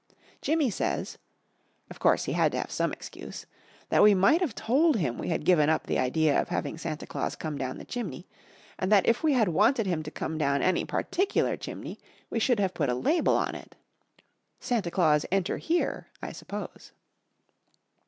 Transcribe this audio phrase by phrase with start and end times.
[0.41, 1.19] Jimmy says
[1.91, 3.45] of course he had to have some excuse
[3.89, 7.05] that we might have told him we had given up the idea of having Santa
[7.05, 8.27] Claus come down the chimney,
[8.79, 11.99] and that if we had wanted him to come down any particular chimney
[12.31, 13.75] we should have put a label on it.
[14.59, 16.93] "Santa Claus enter here," I suppose.